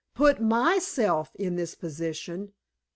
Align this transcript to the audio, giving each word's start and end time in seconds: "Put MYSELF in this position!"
"Put 0.15 0.41
MYSELF 0.41 1.35
in 1.35 1.57
this 1.57 1.75
position!" 1.75 2.53